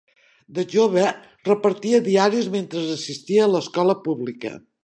De 0.59 0.63
jove, 0.75 1.03
repartia 1.49 2.01
diaris 2.09 2.51
mentre 2.57 2.85
assistia 2.97 3.47
a 3.47 3.55
l'escola 3.55 4.01
pública. 4.09 4.57